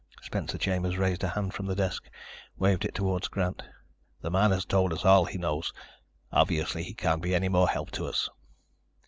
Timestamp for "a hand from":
1.23-1.67